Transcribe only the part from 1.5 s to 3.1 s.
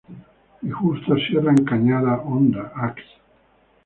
en Cañada Honda, Ags.